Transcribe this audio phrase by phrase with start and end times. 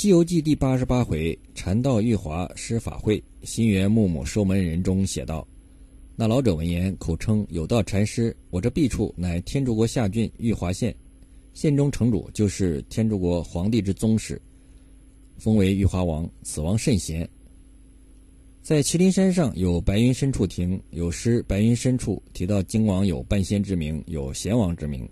[0.00, 5.44] 西游记》第八十八回“禅道玉华施法会，心猿木木收门人”中写道
[6.14, 10.94] ：“那老者闻言，口称有道禅师，我这弊处乃天竺国下郡玉华县，
[11.52, 14.40] 县中城主就是天竺国皇帝之宗室，
[15.36, 16.30] 封为玉华王。
[16.44, 17.28] 此王甚贤。
[18.62, 25.08] 在麒麟山上有白云深处亭，有诗‘白云深处’提到京王有半仙之名，有贤王之名。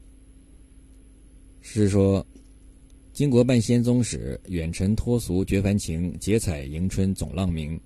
[1.60, 2.24] 是说。”
[3.16, 7.80] 金国半仙宗史，远尘脱俗绝凡情，结彩迎春总浪明。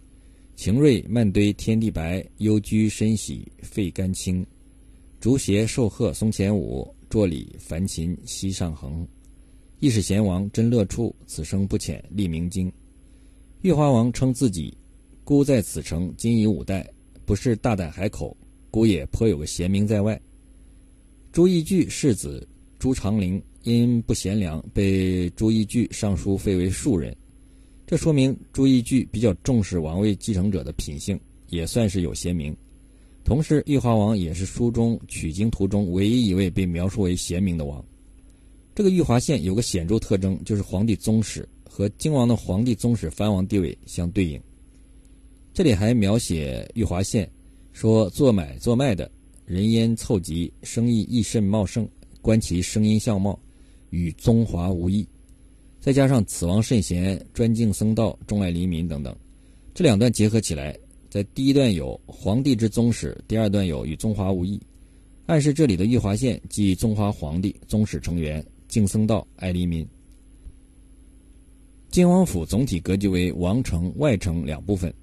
[0.57, 4.45] 晴瑞漫堆天地白，幽居深喜肺肝清。
[5.21, 9.07] 竹斜寿鹤松前舞，桌里凡琴溪上横。
[9.79, 12.69] 亦是贤王真乐处，此生不遣立明经。
[13.62, 14.77] 玉华王称自己
[15.23, 16.85] 孤在此城，今已五代，
[17.24, 18.37] 不是大胆海口，
[18.69, 20.21] 孤也颇有个贤名在外。
[21.30, 22.45] 朱义具世子
[22.80, 23.41] 朱长龄。
[23.63, 27.15] 因不贤良，被朱义具上书废为庶人。
[27.87, 32.57] 这说明朱义具比较重视王位继承者的品性，也算是有贤名。
[33.23, 37.85] 同时，玉华王也是书中取经途中唯一一位被描述为贤明的王。
[38.75, 44.41] 这个玉华县有个显著特征，就是皇帝宗室和靖王的皇帝宗室藩王地位相对应。
[45.52, 47.30] 这里还描写玉华县，
[47.73, 49.11] 说做买做卖的
[49.45, 51.87] 人烟凑集，生意亦甚茂盛，
[52.23, 53.39] 观其声音相貌。
[53.91, 55.07] 与中华无异，
[55.80, 59.15] 再加上此王圣贤，专敬僧道，钟爱黎民等等，
[59.74, 60.77] 这两段结合起来，
[61.09, 64.61] 在第一段有皇帝之宗室，第二段有与中华无异，
[65.27, 69.87] 暗示这里的玉华县即中华皇帝宗室成员，敬僧道，爱黎民。
[71.91, 74.94] 金王府总体格局为王城、外城两部分，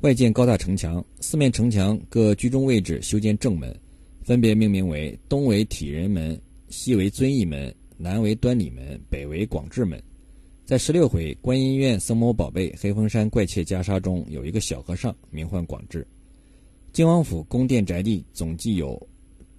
[0.00, 3.72] 外建高大城墙，四面城墙各居中位置修建正门，
[4.24, 6.36] 分别命名为东为体仁门，
[6.68, 7.72] 西为遵义门。
[8.02, 10.02] 南为端礼门，北为广智门。
[10.64, 16.04] 在十六回观音院僧某宝贝黑风山怪窃袈裟中，有一个小和尚，名唤广智。
[16.92, 19.00] 靖王府宫殿宅地总计有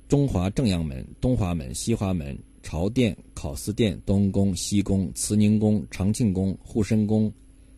[0.09, 7.31] 中华正阳门、东华门、西华门、朝殿、考司殿、东宫、西宫、慈宁宫、长庆宫、护身宫、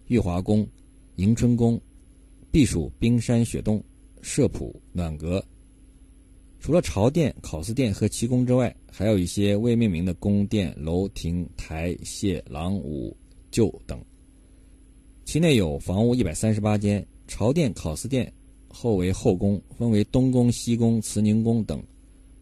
[0.07, 0.67] 玉华宫、
[1.17, 1.79] 迎春宫，
[2.49, 3.79] 避暑冰山雪洞、
[4.23, 5.45] 舍圃暖阁。
[6.65, 13.13] 除了朝殿、考司殿和奇宫之外，还有一些未命名的宫殿、楼亭、台榭、廊、庑、
[13.51, 14.03] 旧等。
[15.25, 17.05] 其内有房屋一百三十八间。
[17.27, 18.33] 朝殿、考司殿
[18.67, 21.83] 后为后宫，分为东宫、西宫、慈宁宫等。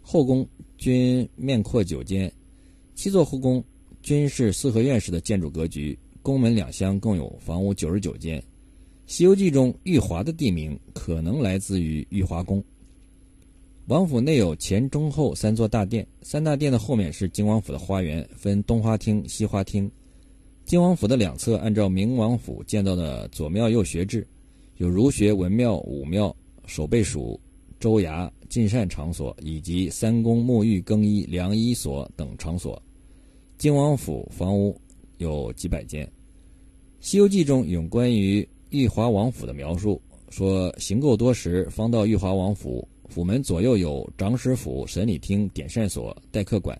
[0.01, 0.47] 后宫
[0.77, 2.31] 均面阔九间，
[2.95, 3.61] 七座后宫
[4.01, 5.99] 均是四合院式的建筑格局。
[6.21, 8.39] 宫门两厢共有房屋九十九间。
[9.05, 12.63] 《西游记》中玉华的地名可能来自于玉华宫。
[13.87, 19.91] 王府内有前、中、后三座大殿，三大殿的后面是金王府的花园，分东花厅、西花厅。
[20.63, 24.25] 金王府的两侧按照明王府建造的左庙右学制，
[24.77, 26.33] 有儒学、文庙、武庙、
[26.65, 27.37] 守备署、
[27.77, 32.81] 州衙、进膳场所，以及三宫、沐浴、更衣、良医所等场所。
[33.57, 34.79] 金王府房屋
[35.17, 36.05] 有几百间。
[37.01, 42.87] 《西游记》中有关于玉华王府的描述，说行够多时，方到玉华王府。
[43.13, 46.75] 府门左右有长史府、审理厅、典善所、待客馆。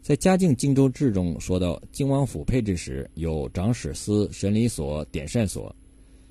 [0.00, 5.72] 在嘉靖荆州志中说到，靖王府配置时有长史司、审理所、典善所，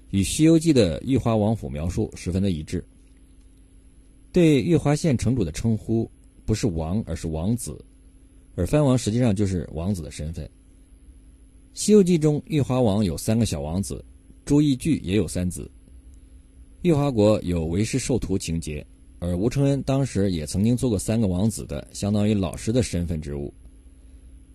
[0.09, 2.85] 与《西游记》的玉华王府描述十分的一致。
[4.33, 6.11] 对玉华县城主的称呼
[6.43, 7.81] 不是王，而是王子，
[8.55, 10.45] 而藩王实际上就是王子的身份。
[11.73, 14.03] 《西游记》中，玉华王有三个小王子，
[14.43, 15.71] 朱义具也有三子。
[16.83, 18.83] 玉华国有为师授徒情节，
[19.19, 23.53] 而吴承恩当时也曾经做过三个王子的，相当于老师的身份职务。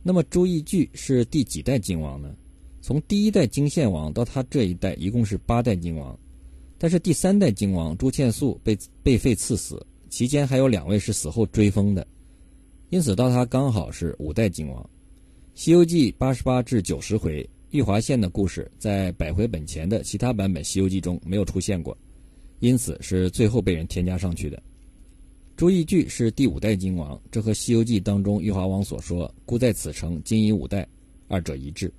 [0.03, 2.35] 那么朱义具是第几代靖王呢？
[2.83, 6.19] 从第一代金献王到他这一代，一共是八代靖王。
[6.79, 12.05] 但是第三代靖王朱倩素被被废赐死，期间还有两位是死后追封的，
[12.91, 14.83] 因此到他刚好是五代靖王。
[15.55, 21.97] 《西游记》八十八至九十回玉华县的故事，在百回本前的其他版本《西游记》中没有出现过。
[22.61, 24.63] 因此是最后被人添加上去的。
[25.57, 30.87] 朱义具是第五代金王，这和《西游记》当中玉华王所说“孤在此城，今已五代”
[31.29, 31.93] 二者一致。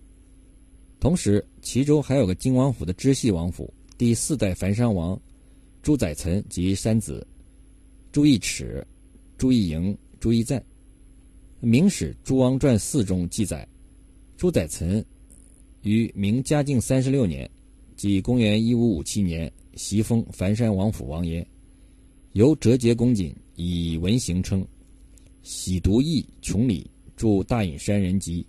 [0.99, 5.19] 同时，其中还有个金王府的支系王府，第四代樊山王
[5.81, 7.25] 朱载岑及三子
[8.11, 8.85] 朱义齿、
[9.37, 10.59] 朱义营、朱义赞。
[11.59, 13.67] 《明史·朱王传四》中记载，
[14.37, 15.03] 朱载岑
[15.81, 17.49] 于明嘉靖三十六年，
[17.97, 19.51] 即公元一五五七年。
[19.75, 21.45] 袭封樊山王府王爷，
[22.31, 24.67] 由折节公瑾以文行称，
[25.43, 28.43] 喜读易穷理，著大隐山人集，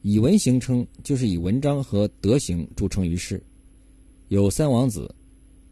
[0.00, 3.44] 以文行称，就是以文章和德行著称于世。
[4.28, 5.14] 有三王子，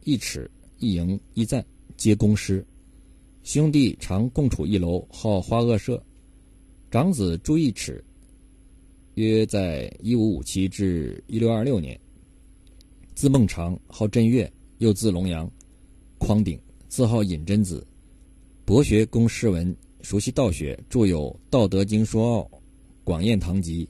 [0.04, 1.64] 一尺、一盈、一赞，
[1.96, 2.62] 皆公师。
[3.44, 6.04] 兄弟常共处一楼，好花萼社。
[6.90, 8.04] 长子朱一齿，
[9.14, 11.98] 约在一五五七至一六二六年。
[13.16, 15.50] 字孟长，号震岳，又字龙阳，
[16.18, 17.84] 匡鼎，字号隐真子。
[18.66, 22.40] 博学，工诗文，熟悉道学，著有《道德经说奥》
[23.04, 23.86] 《广砚堂集》，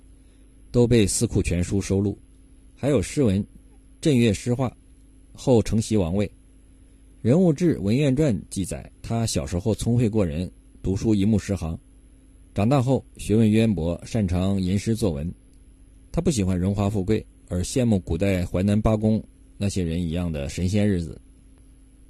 [0.71, 2.17] 都被《四库全书》收录。
[2.77, 3.45] 还有诗文。
[4.01, 4.73] 震岳诗画，
[5.33, 6.31] 后承袭王位。
[7.21, 10.49] 人物志文苑传记载，他小时候聪慧过人，
[10.85, 11.77] 读书一目十行。
[12.55, 15.29] 长大后学问渊博，擅长吟诗作文。
[16.13, 19.23] 他不喜欢荣华富贵，而羡慕古代淮南八公
[19.57, 21.21] 那些人一样的神仙日子。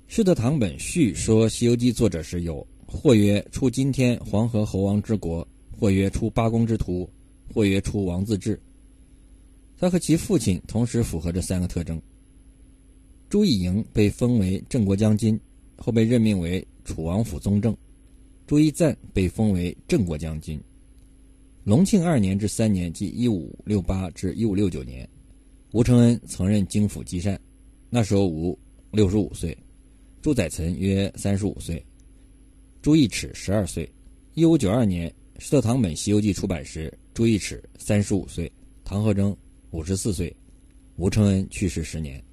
[0.15, 7.09] 《世德堂本序》说，《西游记》作者是有，或曰出今天黄河猴王之国，或曰出八公之徒，
[7.53, 8.59] 或曰出王自治。
[9.79, 12.01] 他和其父亲同时符合这三个特征。
[13.29, 15.39] 朱一营被封为镇国将军，
[15.77, 17.75] 后被任命为楚王府宗正；
[18.47, 20.59] 朱一赞被封为镇国将军。
[21.65, 25.07] 隆庆二年至三年，即一五六八至一五六九年，
[25.77, 27.39] 吴承恩曾任京府积膳，
[27.91, 28.59] 那时候吴
[28.93, 29.55] 六十五岁，
[30.23, 31.85] 朱载岑约三十五岁，
[32.81, 33.87] 朱一尺十二岁。
[34.33, 35.07] 一五九二年，
[35.39, 38.51] 《石堂本西游记》出版时，朱一尺三十五岁，
[38.85, 39.37] 唐和征。
[39.71, 40.35] 五十四岁，
[40.97, 42.25] 吴承恩去世十年。